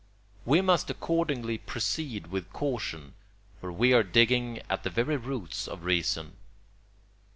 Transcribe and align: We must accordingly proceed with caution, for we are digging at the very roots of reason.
We 0.45 0.61
must 0.61 0.89
accordingly 0.89 1.59
proceed 1.59 2.31
with 2.31 2.51
caution, 2.51 3.13
for 3.59 3.71
we 3.71 3.93
are 3.93 4.01
digging 4.01 4.59
at 4.67 4.81
the 4.81 4.89
very 4.89 5.15
roots 5.15 5.67
of 5.67 5.83
reason. 5.83 6.37